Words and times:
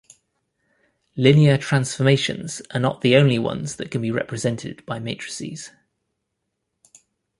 Linear 1.15 1.59
transformations 1.59 2.59
are 2.73 2.79
not 2.79 3.01
the 3.01 3.15
only 3.15 3.37
ones 3.37 3.75
that 3.75 3.91
can 3.91 4.01
be 4.01 4.09
represented 4.09 4.83
by 4.87 4.97
matrices. 4.97 5.69